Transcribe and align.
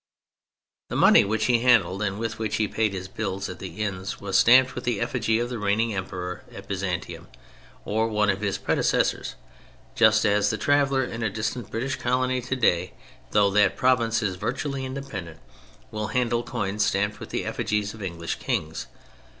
The 0.89 0.95
money 0.95 1.23
which 1.23 1.45
he 1.45 1.59
handled 1.59 2.01
and 2.01 2.17
with 2.17 2.39
which 2.39 2.55
he 2.55 2.67
paid 2.67 2.91
his 2.91 3.07
bills 3.07 3.47
at 3.49 3.59
the 3.59 3.83
inns, 3.83 4.19
was 4.19 4.35
stamped 4.35 4.73
with 4.73 4.83
the 4.83 4.99
effigy 4.99 5.37
of 5.37 5.49
the 5.49 5.59
reigning 5.59 5.93
Emperor 5.93 6.43
at 6.51 6.67
Byzantium, 6.67 7.27
or 7.85 8.07
one 8.07 8.31
of 8.31 8.41
his 8.41 8.57
predecessors, 8.57 9.35
just 9.93 10.25
as 10.25 10.49
the 10.49 10.57
traveler 10.57 11.03
in 11.03 11.21
a 11.21 11.29
distant 11.29 11.69
British 11.69 11.97
colony 11.97 12.41
today, 12.41 12.93
though 13.29 13.51
that 13.51 13.77
province 13.77 14.23
is 14.23 14.37
virtually 14.37 14.85
independent, 14.85 15.39
will 15.91 16.07
handle 16.07 16.41
coins 16.41 16.83
stamped 16.83 17.19
with 17.19 17.29
the 17.29 17.45
effigies 17.45 17.93
of 17.93 18.01
English 18.01 18.39
Kings. 18.39 18.87